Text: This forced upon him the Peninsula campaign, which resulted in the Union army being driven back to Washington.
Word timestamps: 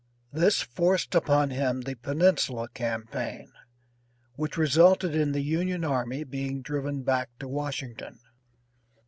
This 0.33 0.63
forced 0.63 1.13
upon 1.13 1.51
him 1.51 1.81
the 1.81 1.93
Peninsula 1.93 2.69
campaign, 2.69 3.51
which 4.33 4.57
resulted 4.57 5.13
in 5.13 5.31
the 5.31 5.43
Union 5.43 5.85
army 5.85 6.23
being 6.23 6.63
driven 6.63 7.03
back 7.03 7.29
to 7.37 7.47
Washington. 7.47 8.19